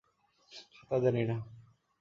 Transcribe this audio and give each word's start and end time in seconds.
সাঁতার 0.75 0.99
জানি 1.03 1.21
না! 1.23 1.37